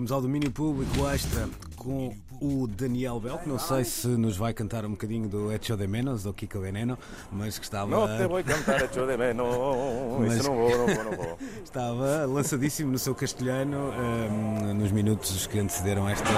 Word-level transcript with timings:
Vamos 0.00 0.12
ao 0.12 0.22
domínio 0.22 0.50
público 0.50 1.06
extra 1.10 1.46
com 1.80 2.14
o 2.42 2.66
Daniel 2.66 3.18
Bel, 3.18 3.38
que 3.38 3.48
não 3.48 3.58
sei 3.58 3.84
se 3.84 4.06
nos 4.06 4.36
vai 4.36 4.52
cantar 4.52 4.84
um 4.84 4.90
bocadinho 4.90 5.26
do 5.28 5.50
Echo 5.50 5.74
de 5.78 5.86
Menos, 5.86 6.22
do 6.24 6.32
Kiko 6.34 6.60
Veneno, 6.60 6.98
mas 7.32 7.58
que 7.58 7.64
estava. 7.64 7.90
Não 7.90 8.06
te 8.06 8.26
vou 8.26 8.44
cantar 8.44 8.82
Echo 8.84 9.06
de 9.06 9.16
Menos. 9.16 9.46
Mas- 10.20 10.34
Isso 10.36 10.50
não 10.50 10.56
vou, 10.56 10.70
não 10.70 10.86
vou, 10.86 11.04
não 11.04 11.12
vou. 11.16 11.38
Estava 11.64 12.26
lançadíssimo 12.26 12.92
no 12.92 12.98
seu 12.98 13.14
castelhano 13.14 13.78
hum, 13.78 14.74
nos 14.74 14.92
minutos 14.92 15.46
que 15.46 15.58
antecederam 15.58 16.06
esta 16.08 16.28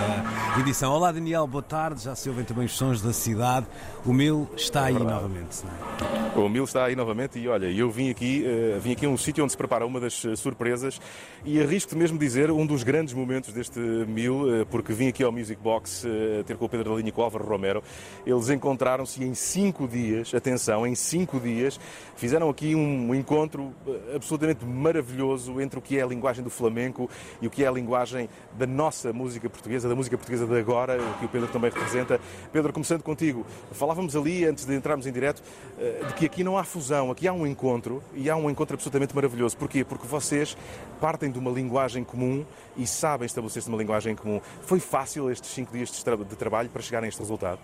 edição. 0.61 0.93
Olá 0.93 1.11
Daniel, 1.11 1.47
boa 1.47 1.63
tarde. 1.63 2.03
Já 2.05 2.15
se 2.15 2.29
ouvem 2.29 2.45
também 2.45 2.67
os 2.67 2.73
sons 2.77 3.03
da 3.03 3.13
cidade. 3.13 3.67
O 4.07 4.13
Mil 4.13 4.49
está 4.57 4.85
aí 4.85 4.95
novamente. 4.95 5.65
não 5.65 6.39
é? 6.39 6.39
O 6.39 6.49
Mil 6.49 6.65
está 6.65 6.85
aí 6.85 6.95
novamente 6.95 7.39
e 7.39 7.49
olha, 7.49 7.67
eu 7.67 7.91
vim 7.91 8.11
aqui, 8.11 8.45
eh, 8.47 8.79
vim 8.81 8.93
aqui 8.93 9.07
a 9.07 9.09
um 9.09 9.17
sítio 9.17 9.43
onde 9.43 9.51
se 9.53 9.57
prepara 9.59 9.85
uma 9.85 9.99
das 10.01 10.25
eh, 10.25 10.37
surpresas 10.37 11.01
e 11.45 11.61
arrisco-te 11.61 11.97
mesmo 11.97 12.19
dizer 12.19 12.51
um 12.51 12.65
dos 12.67 12.83
grandes 12.85 13.13
momentos 13.13 13.53
deste 13.53 13.79
Mil, 13.81 14.55
eh, 14.61 14.65
porque 14.71 14.93
vim 14.93 15.09
aqui 15.09 15.23
ao 15.25 15.32
Music 15.33 15.61
Box 15.61 16.07
eh, 16.07 16.43
ter 16.45 16.57
com 16.57 16.67
o 16.67 16.69
Pedro 16.69 16.91
da 16.91 16.97
Linha 16.97 17.09
e 17.09 17.13
com 17.13 17.21
o 17.21 17.25
Álvaro 17.25 17.45
Romero. 17.45 17.83
Eles 18.27 18.51
encontraram-se 18.51 19.23
em 19.25 19.35
cinco 19.35 19.89
dias, 19.89 20.35
atenção, 20.35 20.87
em 20.87 20.95
cinco 20.95 21.41
dias, 21.41 21.81
fizeram 22.17 22.49
aqui 22.49 22.75
um 22.75 23.15
encontro 23.15 23.73
eh, 23.87 24.17
absolutamente 24.17 24.65
maravilhoso 24.65 25.61
entre 25.61 25.79
o 25.79 25.83
que 25.83 25.99
é 25.99 26.03
a 26.03 26.07
linguagem 26.07 26.45
do 26.45 26.51
flamenco 26.51 27.09
e 27.41 27.47
o 27.47 27.51
que 27.51 27.65
é 27.65 27.69
a 27.69 27.73
linguagem 27.73 28.29
da 28.57 28.67
nossa 28.67 29.13
música 29.13 29.49
portuguesa, 29.49 29.89
da 29.89 29.95
música 29.95 30.17
portuguesa 30.17 30.47
de 30.47 30.59
agora, 30.59 30.99
que 31.19 31.25
o 31.25 31.29
Pedro 31.29 31.49
também 31.49 31.71
representa. 31.71 32.21
Pedro, 32.53 32.73
começando 32.73 33.03
contigo, 33.03 33.47
falávamos 33.73 34.15
ali, 34.15 34.45
antes 34.45 34.65
de 34.65 34.75
entrarmos 34.75 35.07
em 35.07 35.13
direto, 35.13 35.43
eh, 35.79 36.03
de 36.07 36.15
que 36.15 36.27
aqui 36.27 36.45
não 36.45 36.59
há 36.59 36.65
fusão, 36.65 37.11
aqui 37.11 37.27
há 37.27 37.33
um 37.33 37.47
encontro 37.47 38.03
e 38.15 38.29
há 38.29 38.37
um 38.37 38.51
encontro 38.51 38.75
absolutamente 38.75 39.15
maravilhoso. 39.15 39.57
Porquê? 39.57 39.85
Porque 39.85 40.07
vocês 40.07 40.57
partem 41.01 41.31
de 41.31 41.39
uma 41.39 41.51
linguagem 41.51 42.05
comum 42.05 42.45
e 42.77 42.87
sabem 42.87 43.27
estabelecer-se 43.27 43.69
numa 43.69 43.81
linguagem 43.81 44.15
comum. 44.15 44.41
Foi 44.63 44.81
fácil 44.81 45.22
estes 45.31 45.51
cinco 45.51 45.73
dias 45.73 45.91
de, 45.91 46.05
tra- 46.05 46.17
de 46.17 46.37
trabalho 46.37 46.69
para 46.69 46.83
chegarem 46.83 47.07
a 47.07 47.09
este 47.09 47.21
resultado? 47.21 47.59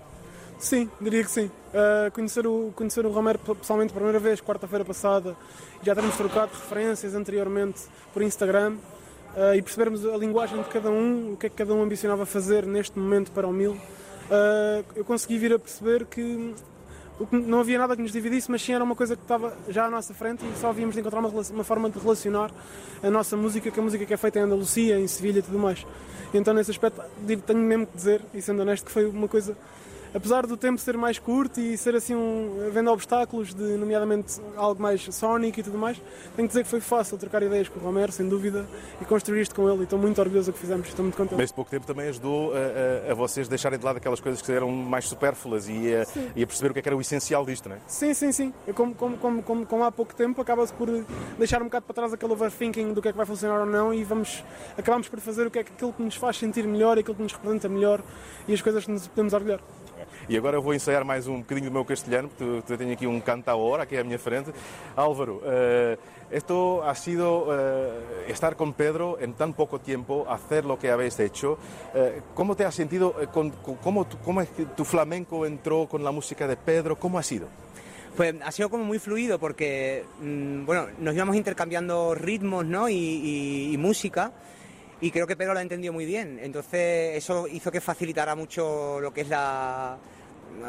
Sim, 0.58 0.90
diria 1.00 1.22
que 1.22 1.30
sim. 1.30 1.46
Uh, 1.46 2.10
conhecer, 2.12 2.46
o, 2.46 2.72
conhecer 2.74 3.06
o 3.06 3.10
Romero 3.10 3.38
pessoalmente 3.38 3.92
pela 3.92 4.04
primeira 4.04 4.18
vez, 4.18 4.40
quarta-feira 4.40 4.84
passada, 4.84 5.36
já 5.82 5.94
termos 5.94 6.16
trocado 6.16 6.50
referências 6.52 7.14
anteriormente 7.14 7.82
por 8.12 8.22
Instagram 8.22 8.74
uh, 9.36 9.54
e 9.54 9.62
percebermos 9.62 10.04
a 10.04 10.16
linguagem 10.16 10.60
de 10.60 10.68
cada 10.68 10.90
um, 10.90 11.34
o 11.34 11.36
que 11.36 11.46
é 11.46 11.48
que 11.48 11.54
cada 11.54 11.72
um 11.72 11.82
ambicionava 11.82 12.26
fazer 12.26 12.66
neste 12.66 12.98
momento 12.98 13.30
para 13.30 13.46
o 13.46 13.52
Mil, 13.52 13.72
uh, 13.72 14.84
eu 14.96 15.04
consegui 15.04 15.38
vir 15.38 15.52
a 15.52 15.58
perceber 15.60 16.06
que 16.06 16.54
não 17.30 17.60
havia 17.60 17.78
nada 17.78 17.96
que 17.96 18.02
nos 18.02 18.12
dividisse, 18.12 18.50
mas 18.50 18.62
sim 18.62 18.72
era 18.72 18.82
uma 18.84 18.94
coisa 18.94 19.16
que 19.16 19.22
estava 19.22 19.56
já 19.68 19.86
à 19.86 19.90
nossa 19.90 20.14
frente 20.14 20.44
e 20.44 20.58
só 20.58 20.68
havíamos 20.68 20.94
de 20.94 21.00
encontrar 21.00 21.20
uma, 21.20 21.28
uma 21.28 21.64
forma 21.64 21.90
de 21.90 21.98
relacionar 21.98 22.50
a 23.02 23.10
nossa 23.10 23.36
música 23.36 23.70
com 23.70 23.80
a 23.80 23.84
música 23.84 24.04
que 24.04 24.14
é 24.14 24.16
feita 24.16 24.38
em 24.38 24.42
Andalucia, 24.42 24.98
em 24.98 25.06
Sevilha 25.06 25.40
e 25.40 25.42
tudo 25.42 25.58
mais. 25.58 25.84
Então, 26.32 26.52
nesse 26.54 26.70
aspecto, 26.70 27.00
tenho 27.46 27.58
mesmo 27.58 27.86
que 27.86 27.96
dizer, 27.96 28.22
e 28.34 28.42
sendo 28.42 28.62
honesto, 28.62 28.84
que 28.84 28.92
foi 28.92 29.06
uma 29.06 29.28
coisa 29.28 29.56
apesar 30.14 30.46
do 30.46 30.56
tempo 30.56 30.78
ser 30.80 30.96
mais 30.96 31.18
curto 31.18 31.60
e 31.60 31.76
ser 31.76 31.94
assim 31.94 32.14
um, 32.14 32.64
havendo 32.66 32.90
obstáculos 32.90 33.54
de 33.54 33.62
nomeadamente 33.62 34.40
algo 34.56 34.80
mais 34.80 35.02
sónico 35.14 35.60
e 35.60 35.62
tudo 35.62 35.76
mais 35.78 35.96
tenho 36.36 36.48
que 36.48 36.52
dizer 36.52 36.64
que 36.64 36.70
foi 36.70 36.80
fácil 36.80 37.18
trocar 37.18 37.42
ideias 37.42 37.68
com 37.68 37.78
o 37.78 37.82
Romero 37.82 38.10
sem 38.12 38.28
dúvida 38.28 38.66
e 39.00 39.04
construir 39.04 39.42
isto 39.42 39.54
com 39.54 39.68
ele 39.70 39.80
e 39.80 39.84
estou 39.84 39.98
muito 39.98 40.20
orgulhoso 40.20 40.50
do 40.50 40.54
que 40.54 40.60
fizemos 40.60 40.88
estou 40.88 41.02
muito 41.04 41.16
contente 41.16 41.38
Mas 41.38 41.52
pouco 41.52 41.70
tempo 41.70 41.86
também 41.86 42.08
ajudou 42.08 42.52
a, 42.54 43.08
a- 43.08 43.12
a 43.12 43.14
vocês 43.14 43.48
deixarem 43.48 43.78
de 43.78 43.84
lado 43.84 43.96
aquelas 43.96 44.20
coisas 44.20 44.40
que 44.42 44.50
eram 44.52 44.70
mais 44.70 45.06
supérfluas 45.08 45.68
e 45.68 45.94
a, 45.94 46.06
e 46.34 46.42
a 46.42 46.46
perceber 46.46 46.70
o 46.70 46.72
que 46.74 46.78
é 46.80 46.82
que 46.82 46.88
era 46.88 46.96
o 46.96 47.00
essencial 47.00 47.44
disto, 47.44 47.68
não 47.68 47.76
é? 47.76 47.78
Sim, 47.86 48.14
sim, 48.14 48.32
sim. 48.32 48.52
Como, 48.74 48.94
como, 48.94 49.16
como, 49.18 49.42
como, 49.42 49.66
como 49.66 49.84
há 49.84 49.92
pouco 49.92 50.14
tempo, 50.14 50.40
acaba-se 50.40 50.72
por 50.72 50.88
deixar 51.38 51.60
um 51.60 51.66
bocado 51.66 51.84
para 51.86 51.94
trás 51.94 52.12
aquele 52.12 52.32
overthinking 52.32 52.92
do 52.92 53.02
que 53.02 53.08
é 53.08 53.12
que 53.12 53.16
vai 53.16 53.26
funcionar 53.26 53.60
ou 53.60 53.66
não 53.66 53.92
e 53.92 54.04
vamos, 54.04 54.42
acabamos 54.76 55.08
por 55.08 55.20
fazer 55.20 55.46
o 55.46 55.50
que 55.50 55.58
é 55.58 55.62
aquilo 55.62 55.92
que 55.92 56.02
nos 56.02 56.14
faz 56.16 56.38
sentir 56.38 56.66
melhor, 56.66 56.98
aquilo 56.98 57.14
que 57.14 57.22
nos 57.22 57.32
representa 57.32 57.68
melhor 57.68 58.00
e 58.46 58.54
as 58.54 58.62
coisas 58.62 58.84
que 58.84 58.90
nos 58.90 59.06
podemos 59.06 59.32
orgulhar. 59.32 59.60
E 60.28 60.36
agora 60.36 60.56
eu 60.56 60.62
vou 60.62 60.74
ensaiar 60.74 61.04
mais 61.04 61.26
um 61.26 61.38
bocadinho 61.38 61.68
do 61.70 61.72
meu 61.72 61.84
castelhano, 61.84 62.28
porque 62.36 62.76
tenho 62.76 62.92
aqui 62.92 63.06
um 63.06 63.20
canta 63.20 63.54
hora 63.54 63.82
aqui 63.84 63.96
à 63.96 64.04
minha 64.04 64.18
frente. 64.18 64.50
Álvaro, 64.96 65.40
eh, 65.44 65.98
esto 66.30 66.82
ha 66.84 66.94
sido 66.94 67.46
eh, 67.50 68.26
estar 68.28 68.54
con 68.56 68.72
Pedro 68.74 69.18
en 69.20 69.32
tan 69.34 69.52
poco 69.54 69.78
tiempo, 69.78 70.26
hacer 70.28 70.64
lo 70.64 70.78
que 70.78 70.90
habéis 70.90 71.18
hecho. 71.20 71.58
Eh, 71.94 72.20
¿Cómo 72.34 72.54
te 72.54 72.64
has 72.64 72.74
sentido? 72.74 73.14
con- 73.32 73.50
con- 73.50 73.76
cómo, 73.76 74.04
tu- 74.06 74.18
¿Cómo 74.18 74.40
es 74.42 74.48
que 74.50 74.64
tu 74.66 74.84
flamenco 74.84 75.46
entró 75.46 75.86
con 75.88 76.04
la 76.04 76.10
música 76.12 76.46
de 76.46 76.56
Pedro? 76.56 76.96
¿Cómo 76.96 77.18
ha 77.18 77.22
sido? 77.22 77.48
Pues 78.16 78.34
ha 78.44 78.50
sido 78.50 78.68
como 78.68 78.82
muy 78.84 78.98
fluido 78.98 79.38
porque, 79.38 80.04
mm, 80.20 80.66
bueno, 80.66 80.86
nos 80.98 81.14
íbamos 81.14 81.36
intercambiando 81.36 82.14
ritmos, 82.16 82.66
¿no? 82.66 82.88
Y, 82.88 82.94
y- 82.94 83.72
y 83.74 83.76
música. 83.78 84.32
Y 85.00 85.10
creo 85.12 85.26
que 85.26 85.36
Pedro 85.36 85.52
lo 85.52 85.60
ha 85.60 85.62
entendido 85.62 85.92
muy 85.92 86.04
bien. 86.06 86.38
Entonces 86.42 87.16
eso 87.16 87.46
hizo 87.46 87.70
que 87.70 87.80
facilitara 87.80 88.34
mucho 88.34 89.00
lo 89.00 89.12
que 89.12 89.20
es 89.22 89.28
la, 89.28 89.96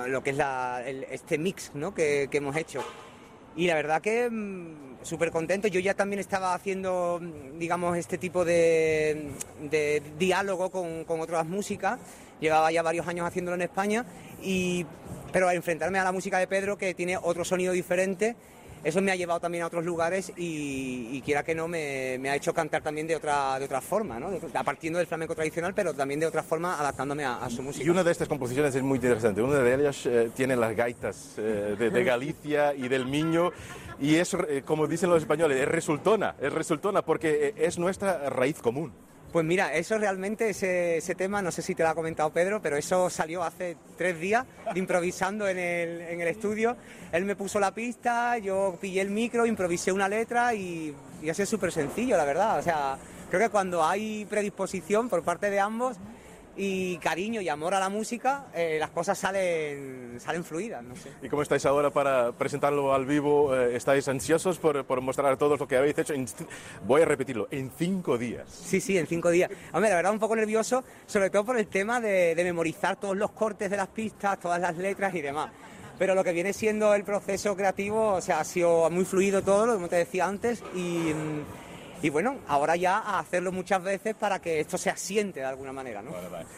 lo 0.08 0.22
que 0.22 0.30
es 0.32 0.38
la, 0.38 0.84
el- 0.86 1.04
este 1.06 1.38
mix, 1.38 1.72
¿no? 1.74 1.94
Que, 1.94 2.30
hemos 2.32 2.56
hecho. 2.56 2.84
Y 3.56 3.66
la 3.68 3.74
verdad 3.74 4.02
que 4.02 4.30
mm, 4.30 5.00
súper 5.04 5.32
contento. 5.32 5.68
Yo 5.68 5.80
ya 5.80 5.96
también 5.96 6.20
estaba 6.20 6.54
haciendo, 6.54 7.20
mm, 7.22 7.58
digamos, 7.58 7.98
este 7.98 8.18
tipo 8.20 8.46
de, 8.46 9.32
de 9.70 10.04
diálogo 10.20 10.70
con, 10.70 11.06
con 11.06 11.22
otras 11.22 11.46
músicas. 11.48 12.00
Llevaba 12.40 12.72
ya 12.72 12.84
varios 12.84 13.08
años 13.08 13.26
haciéndolo 13.26 13.56
en 13.56 13.64
España. 13.64 14.06
Y, 14.44 14.86
pero 15.34 15.48
al 15.50 15.56
enfrentarme 15.56 15.98
a 15.98 16.04
la 16.04 16.12
música 16.12 16.38
de 16.38 16.46
Pedro, 16.48 16.78
que 16.78 16.94
tiene 16.94 17.18
otro 17.18 17.44
sonido 17.44 17.74
diferente, 17.74 18.36
eso 18.84 19.02
me 19.02 19.12
ha 19.12 19.16
llevado 19.16 19.40
también 19.40 19.64
a 19.64 19.68
otros 19.68 19.84
lugares 19.86 20.32
y, 20.38 21.10
y 21.12 21.22
quiera 21.22 21.44
que 21.44 21.54
no, 21.56 21.68
me, 21.68 22.18
me 22.20 22.30
ha 22.30 22.36
hecho 22.36 22.54
cantar 22.54 22.82
también 22.82 23.08
de 23.08 23.16
otra, 23.16 23.60
de 23.60 23.66
otra 23.66 23.82
forma, 23.82 24.20
¿no? 24.20 24.32
De- 24.32 24.40
partiendo 24.64 25.00
del 25.00 25.08
flamenco 25.08 25.36
tradicional, 25.36 25.74
pero 25.74 25.94
también 25.94 26.20
de 26.20 26.26
otra 26.26 26.44
forma 26.44 26.80
adaptándome 26.80 27.24
a, 27.26 27.38
a 27.44 27.50
su 27.50 27.62
música. 27.62 27.86
Y 27.86 27.90
una 27.90 28.04
de 28.04 28.12
estas 28.12 28.28
composiciones 28.28 28.76
es 28.76 28.84
muy 28.84 28.98
interesante. 28.98 29.42
Una 29.42 29.60
de 29.60 29.74
ellas 29.76 30.06
eh, 30.06 30.30
tiene 30.36 30.56
las 30.56 30.76
gaitas 30.76 31.36
eh, 31.38 31.76
de, 31.78 31.90
de 31.90 32.04
Galicia 32.04 32.74
y 32.74 32.88
del 32.88 33.06
Miño. 33.06 33.52
Y 34.00 34.16
es, 34.16 34.34
eh, 34.34 34.64
como 34.66 34.88
dicen 34.88 35.10
los 35.10 35.22
españoles, 35.22 35.58
es 35.60 35.68
resultona, 35.68 36.36
es 36.42 36.54
resultona 36.54 37.02
porque 37.02 37.48
eh, 37.48 37.54
es 37.58 37.78
nuestra 37.78 38.30
raíz 38.30 38.60
común. 38.62 38.94
Pues 39.32 39.46
mira, 39.46 39.76
eso 39.76 39.96
realmente, 40.00 40.50
ese, 40.50 41.16
tema, 41.16 41.42
no 41.44 41.52
sé 41.52 41.62
si 41.62 41.76
te 41.76 41.84
lo 41.84 41.90
ha 41.90 41.94
comentado 41.94 42.32
Pedro, 42.32 42.62
pero 42.64 42.78
eso 42.78 43.12
salió 43.12 43.44
hace 43.44 43.78
tres 43.96 44.20
días, 44.20 44.44
improvisando 44.74 45.48
en 45.48 45.60
el, 45.60 46.02
en 46.02 46.22
el 46.22 46.28
estudio. 46.28 46.76
Él 47.12 47.26
me 47.26 47.36
puso 47.36 47.60
la 47.60 47.72
pista, 47.72 48.40
yo 48.40 48.76
pillé 48.82 49.02
el 49.02 49.12
micro, 49.12 49.46
improvisé 49.46 49.92
una 49.92 50.10
letra 50.10 50.56
y, 50.56 50.96
y 51.22 51.30
ha 51.30 51.36
sido 51.36 51.46
súper 51.46 51.72
sencillo, 51.72 52.18
la 52.18 52.26
verdad. 52.26 52.58
O 52.58 52.64
sea, 52.64 52.98
creo 53.30 53.42
que 53.42 53.50
cuando 53.50 53.86
hay 53.86 54.26
predisposición 54.26 55.10
por 55.10 55.22
parte 55.22 55.52
de 55.52 55.60
ambos 55.60 55.98
y 56.62 56.98
cariño 56.98 57.40
y 57.40 57.48
amor 57.48 57.74
a 57.74 57.80
la 57.80 57.88
música, 57.88 58.48
eh, 58.54 58.76
las 58.82 58.90
cosas 58.90 59.18
salen, 59.18 60.18
salen 60.20 60.44
fluidas, 60.44 60.84
no 60.84 60.94
sé. 60.94 61.10
¿Y 61.22 61.30
cómo 61.30 61.42
estáis 61.42 61.66
ahora 61.66 61.90
para 61.90 62.34
presentarlo 62.34 62.94
al 62.94 63.06
vivo? 63.06 63.56
Eh, 63.56 63.78
¿Estáis 63.78 64.06
ansiosos 64.10 64.60
por, 64.60 64.84
por 64.84 65.00
mostrar 65.00 65.32
a 65.32 65.38
todos 65.38 65.58
lo 65.58 65.68
que 65.70 65.78
habéis 65.78 65.98
hecho? 65.98 66.14
En- 66.14 66.28
voy 66.86 67.02
a 67.02 67.06
repetirlo, 67.06 67.48
en 67.50 67.72
cinco 67.78 68.18
días. 68.18 68.50
Sí, 68.50 68.82
sí, 68.82 68.98
en 68.98 69.08
cinco 69.08 69.30
días. 69.30 69.50
Hombre, 69.72 69.90
la 69.90 69.96
verdad 69.96 70.12
un 70.12 70.20
poco 70.20 70.36
nervioso, 70.36 70.84
sobre 71.08 71.30
todo 71.30 71.46
por 71.46 71.58
el 71.58 71.68
tema 71.68 72.02
de, 72.02 72.36
de 72.36 72.44
memorizar 72.44 72.98
todos 72.98 73.16
los 73.16 73.32
cortes 73.32 73.72
de 73.72 73.78
las 73.78 73.88
pistas, 73.88 74.38
todas 74.38 74.60
las 74.60 74.76
letras 74.76 75.16
y 75.16 75.22
demás. 75.22 75.52
Pero 75.98 76.14
lo 76.14 76.26
que 76.26 76.34
viene 76.34 76.52
siendo 76.52 76.94
el 76.94 77.06
proceso 77.06 77.56
creativo, 77.56 78.16
o 78.16 78.22
sea, 78.22 78.42
ha 78.42 78.44
sido 78.44 78.90
muy 78.90 79.06
fluido 79.06 79.42
todo, 79.44 79.74
como 79.76 79.88
te 79.88 79.96
decía 79.96 80.26
antes, 80.28 80.62
y, 80.76 81.14
mm, 81.14 81.44
y 82.02 82.10
bueno, 82.10 82.38
ahora 82.48 82.76
ya 82.76 82.98
a 82.98 83.20
hacerlo 83.20 83.52
muchas 83.52 83.84
veces 83.84 84.16
para 84.16 84.40
que 84.40 84.60
esto 84.60 84.78
se 84.78 84.90
asiente 84.90 85.40
de 85.40 85.46
alguna 85.46 85.74
manera, 85.74 86.02
¿no? 86.02 86.12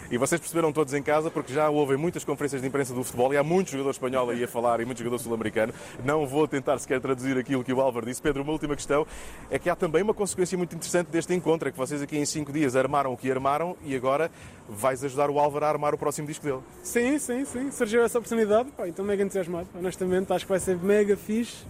E 0.09 0.18
vocês 0.18 0.40
perceberam 0.40 0.72
todos 0.72 0.94
em 0.94 1.02
casa, 1.02 1.31
porque 1.31 1.53
já 1.53 1.69
houve 1.69 1.97
muitas 1.97 2.24
conferências 2.24 2.62
de 2.62 2.68
imprensa 2.68 2.94
do 2.94 3.03
futebol 3.03 3.34
e 3.34 3.38
há 3.38 3.44
muito 3.44 3.72
jogador 3.72 3.91
espanhol 3.91 4.29
aí 4.29 4.44
a 4.44 4.47
falar 4.47 4.81
e 4.81 4.85
muito 4.85 5.00
jogador 5.00 5.19
sul-americano. 5.19 5.74
Não 6.03 6.28
vou 6.28 6.47
tentar 6.47 6.78
sequer 6.79 7.00
traduzir 7.00 7.38
aquilo 7.38 7.63
que 7.63 7.74
o 7.74 7.81
Álvaro 7.81 8.06
disse. 8.06 8.22
Pedro, 8.22 8.44
uma 8.44 8.52
última 8.52 8.75
questão 8.75 9.06
é 9.50 9.57
que 9.57 9.69
há 9.69 9.75
também 9.75 10.03
uma 10.03 10.13
consequência 10.13 10.57
muito 10.57 10.75
interessante 10.75 11.07
deste 11.07 11.34
encontro, 11.34 11.69
é 11.69 11.72
que 11.72 11.78
vocês 11.78 12.02
aqui 12.02 12.18
em 12.18 12.25
cinco 12.25 12.52
dias 12.52 12.75
armaram 12.75 13.13
o 13.13 13.18
que 13.18 13.31
armaram 13.31 13.75
e 13.84 13.96
agora 13.96 14.29
vais 14.70 15.03
ajudar 15.03 15.29
o 15.29 15.40
Álvaro 15.40 15.66
a 15.66 15.70
armar 15.70 15.94
o 15.94 15.97
próximo 15.97 16.28
disco 16.28 16.46
dele. 16.46 16.59
Sim, 16.84 17.17
sim, 17.17 17.46
sim, 17.46 17.72
surgiu 17.72 18.03
essa 18.03 18.20
oportunidade, 18.20 18.72
pá, 18.72 18.87
então 18.87 19.03
mega 19.03 19.23
entusiasmado, 19.23 19.67
honestamente, 19.76 20.32
acho 20.32 20.46
que 20.46 20.49
vai 20.49 20.59
ser 20.59 20.78
mega 20.78 21.17
fixe 21.17 21.66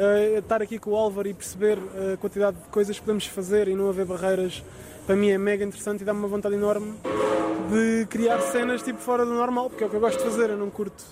uh, 0.00 0.38
estar 0.38 0.62
aqui 0.62 0.78
com 0.78 0.90
o 0.90 0.96
Álvaro 0.96 1.28
e 1.28 1.34
perceber 1.34 1.78
uh, 1.78 2.14
a 2.14 2.16
quantidade 2.16 2.56
de 2.56 2.68
coisas 2.68 2.96
que 2.98 3.02
podemos 3.04 3.26
fazer 3.26 3.68
e 3.68 3.74
não 3.74 3.88
haver 3.88 4.04
barreiras, 4.06 4.62
para 5.06 5.14
mim 5.16 5.30
é 5.30 5.38
mega 5.38 5.64
interessante 5.64 6.02
e 6.02 6.04
dá-me 6.04 6.18
uma 6.18 6.28
vontade 6.28 6.54
enorme 6.54 6.94
de 7.70 8.06
criar 8.06 8.40
cenas 8.40 8.82
tipo 8.82 8.98
fora 9.00 9.24
do 9.24 9.32
normal, 9.32 9.68
porque 9.70 9.84
é 9.84 9.86
o 9.86 9.90
que 9.90 9.96
eu 9.96 10.00
gosto 10.00 10.18
de 10.18 10.24
fazer, 10.24 10.50
eu 10.50 10.56
não 10.56 10.70
curto. 10.70 11.04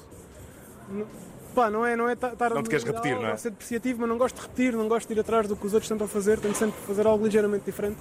Não, 0.90 1.06
pá, 1.54 1.70
não 1.70 1.84
é, 1.86 1.94
não 1.94 2.08
é 2.08 2.16
ta- 2.16 2.32
estar 2.32 2.50
Não 2.50 2.62
te 2.62 2.70
queres 2.70 2.84
repetir, 2.84 3.14
não 3.14 3.28
é? 3.28 3.36
ser 3.36 3.50
depreciativo, 3.50 4.00
mas 4.00 4.08
não 4.08 4.18
gosto 4.18 4.36
de 4.36 4.42
repetir, 4.42 4.72
não 4.72 4.88
gosto 4.88 5.06
de 5.08 5.14
ir 5.14 5.20
atrás 5.20 5.46
do 5.46 5.54
que 5.56 5.66
os 5.66 5.74
outros 5.74 5.88
tentam 5.88 6.08
fazer, 6.08 6.40
tenho 6.40 6.54
sempre 6.54 6.80
que 6.80 6.86
fazer 6.86 7.06
algo 7.06 7.24
ligeiramente 7.24 7.64
diferente. 7.64 7.98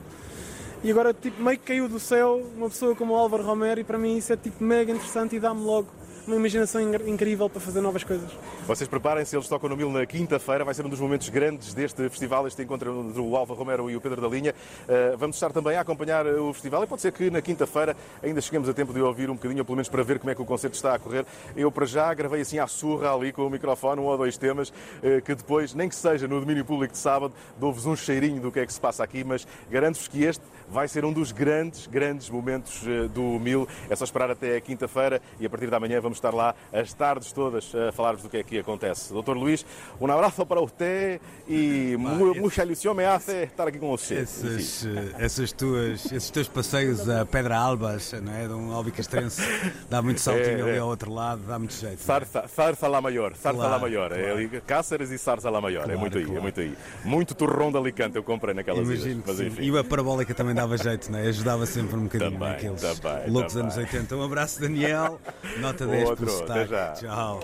E 0.84 0.92
agora, 0.92 1.12
tipo, 1.13 1.42
meio 1.42 1.57
que 1.57 1.66
caiu 1.66 1.89
do 1.89 2.00
céu 2.00 2.42
uma 2.56 2.69
pessoa 2.69 2.95
como 2.95 3.13
o 3.13 3.16
Álvaro 3.16 3.44
Romero 3.44 3.80
e 3.80 3.84
para 3.84 3.98
mim 3.98 4.16
isso 4.18 4.31
é 4.31 4.38
tipo 4.38 4.63
mega 4.63 4.92
interessante 4.92 5.36
e 5.36 5.39
dá-me 5.39 5.62
logo 5.63 5.88
uma 6.27 6.35
imaginação 6.35 6.81
incrível 7.07 7.50
para 7.50 7.62
fazer 7.62 7.79
novas 7.79 8.03
coisas. 8.03 8.29
Vocês 8.65 8.88
preparem-se, 8.88 9.35
eles 9.35 9.47
tocam 9.47 9.69
no 9.69 9.77
Mil 9.77 9.89
na 9.89 10.06
quinta-feira, 10.06 10.65
vai 10.65 10.74
ser 10.74 10.85
um 10.85 10.89
dos 10.89 11.00
momentos 11.00 11.29
grandes 11.29 11.74
deste 11.74 12.09
festival, 12.09 12.45
este 12.45 12.62
encontro 12.62 13.07
entre 13.09 13.21
o 13.21 13.35
Alva 13.38 13.53
Romero 13.53 13.89
e 13.89 13.95
o 13.95 14.01
Pedro 14.01 14.21
da 14.21 14.27
Linha. 14.27 14.53
Uh, 14.83 15.18
vamos 15.18 15.38
estar 15.38 15.53
também 15.53 15.77
a 15.77 15.81
acompanhar 15.81 16.25
o 16.25 16.51
festival 16.51 16.83
e 16.83 16.88
pode 16.88 17.01
ser 17.01 17.13
que 17.13 17.29
na 17.29 17.41
quinta-feira 17.41 17.95
ainda 18.21 18.41
cheguemos 18.41 18.68
a 18.68 18.74
tempo 18.74 18.94
de 18.94 19.01
ouvir 19.01 19.29
um 19.29 19.35
bocadinho, 19.35 19.59
ou 19.59 19.65
pelo 19.65 19.77
menos 19.77 19.88
para 19.88 20.03
ver 20.03 20.19
como 20.19 20.29
é 20.29 20.35
que 20.35 20.41
o 20.41 20.45
concerto 20.45 20.75
está 20.75 20.95
a 20.95 21.00
correr. 21.00 21.25
Eu, 21.56 21.71
para 21.71 21.85
já, 21.85 22.13
gravei 22.13 22.41
assim 22.41 22.59
à 22.59 22.68
surra 22.68 23.13
ali 23.13 23.31
com 23.31 23.47
o 23.47 23.50
microfone, 23.50 24.01
um 24.01 24.06
ou 24.06 24.18
dois 24.18 24.38
temas, 24.38 24.69
uh, 24.69 25.21
que 25.24 25.33
depois, 25.33 25.74
nem 25.74 25.88
que 25.88 25.95
seja 25.95 26.27
no 26.27 26.39
domínio 26.39 26.65
público 26.65 26.91
de 26.91 27.00
sábado, 27.00 27.33
dou-vos 27.57 27.85
um 27.85 27.95
cheirinho 27.95 28.41
do 28.41 28.51
que 28.51 28.59
é 28.59 28.65
que 28.65 28.74
se 28.74 28.81
passa 28.81 29.01
aqui, 29.01 29.24
mas 29.24 29.47
garanto-vos 29.71 30.09
que 30.09 30.24
este 30.24 30.44
vai 30.69 30.88
ser 30.88 31.06
um 31.06 31.13
dos 31.13 31.31
grandes, 31.31 31.88
grandes 31.88 32.29
momentos 32.29 32.81
do 33.13 33.39
Mil. 33.39 33.65
É 33.89 33.95
só 33.95 34.03
esperar 34.03 34.29
até 34.29 34.59
quinta-feira 34.59 35.21
e 35.39 35.45
a 35.45 35.50
partir 35.50 35.69
da 35.69 35.79
manhã 35.79 36.01
vamos 36.01 36.16
estar 36.17 36.33
lá 36.33 36.55
as 36.71 36.93
tardes 36.93 37.31
todas 37.31 37.73
a 37.75 37.91
falar-vos 37.91 38.23
do 38.23 38.29
que 38.29 38.37
é 38.37 38.43
que 38.43 38.59
acontece. 38.59 39.13
Doutor 39.13 39.37
Luís, 39.37 39.65
um 39.99 40.11
abraço 40.11 40.45
para 40.45 40.59
você 40.59 41.19
e 41.47 41.95
muita 41.97 42.63
ilusão 42.63 42.93
me 42.93 43.05
hace 43.05 43.43
estar 43.43 43.67
aqui 43.67 43.79
com 43.79 43.89
você. 43.89 44.15
Essas, 44.15 44.85
eh, 44.85 45.15
essas 45.19 45.51
tuas, 45.51 46.05
esses 46.11 46.29
teus 46.29 46.47
passeios 46.47 47.07
a 47.09 47.25
Pedra 47.25 47.57
Albas, 47.57 48.13
não 48.21 48.33
é? 48.33 48.47
de 48.47 48.53
um 48.53 48.71
albicastrense, 48.71 49.41
dá 49.89 50.01
muito 50.01 50.19
saltinho 50.21 50.57
é, 50.57 50.59
é. 50.59 50.71
ali 50.71 50.77
ao 50.77 50.87
outro 50.87 51.13
lado, 51.13 51.41
dá 51.47 51.57
muito 51.57 51.73
jeito. 51.73 52.01
Sarza, 52.01 52.39
é? 52.39 52.47
Sarza 52.47 52.87
lá 52.87 53.01
maior, 53.01 53.35
Sarza 53.35 53.57
claro, 53.57 53.71
lá 53.71 53.79
maior. 53.79 54.11
É 54.11 54.23
claro. 54.23 54.55
É 54.55 54.61
Cáceres 54.61 55.11
e 55.11 55.17
Sarza 55.17 55.49
lá 55.49 55.61
maior, 55.61 55.83
claro, 55.83 55.97
é 55.97 56.01
muito 56.01 56.17
aí, 56.17 56.23
é 56.23 56.39
muito 56.39 56.59
aí. 56.59 56.77
Muito 57.03 57.35
torrão 57.35 57.71
de 57.71 57.77
Alicante 57.77 58.15
eu 58.15 58.23
comprei 58.23 58.53
naquelas 58.53 58.87
Imagino 58.87 59.23
ilhas, 59.25 59.39
mas. 59.39 59.59
E 59.59 59.77
a 59.77 59.83
parabólica 59.83 60.33
também 60.33 60.55
dava 60.55 60.77
jeito, 60.77 61.11
não 61.11 61.19
é? 61.19 61.27
Ajudava 61.27 61.65
sempre 61.65 61.95
um 61.95 62.03
bocadinho 62.03 62.31
também, 62.31 62.49
naqueles 62.49 62.81
também, 62.81 63.29
loucos 63.29 63.53
também. 63.53 63.71
anos 63.71 63.77
80. 63.77 64.15
Um 64.15 64.23
abraço, 64.23 64.61
Daniel. 64.61 65.19
Nota 65.59 65.85
10 65.85 66.06
Outro. 66.09 66.44
Até 66.44 66.68
já. 66.68 66.92
Tchau. 66.94 67.39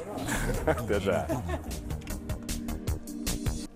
Até 0.65 0.99
já. 0.99 1.27